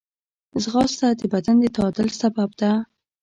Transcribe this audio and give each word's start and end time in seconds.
ځغاسته 0.63 1.07
د 1.19 1.21
بدن 1.33 1.55
د 1.61 1.65
تعادل 1.75 2.07
سبب 2.21 2.49
ده 2.61 2.71